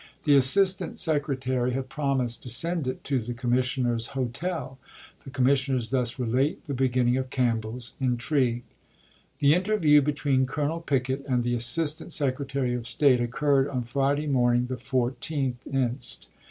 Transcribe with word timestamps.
The 0.23 0.35
Assistant 0.35 0.97
Secretary 0.97 1.73
had 1.73 1.87
promised 1.89 2.41
to 2.41 2.49
send 2.49 2.87
it 2.87 3.03
to 3.03 3.19
the 3.19 3.35
commis 3.35 3.65
sioners' 3.77 4.07
hotel. 4.17 4.79
The 5.25 5.29
commissioners 5.29 5.91
thus 5.91 6.17
relate 6.17 6.65
the 6.65 6.73
beginning 6.73 7.17
of 7.17 7.29
Campbell's 7.29 7.93
intrigue: 8.01 8.63
The 9.37 9.53
interview 9.53 10.01
between 10.01 10.47
Colonel 10.47 10.79
Pickett 10.81 11.23
and 11.29 11.43
the 11.43 11.53
Assist 11.53 12.01
ant 12.01 12.11
Secretary 12.11 12.73
of 12.73 12.87
State 12.87 13.21
occurred 13.21 13.67
on 13.67 13.83
Friday 13.83 14.25
morning, 14.25 14.65
the 14.65 14.75
14th1 14.77 15.53
inst. 15.71 16.29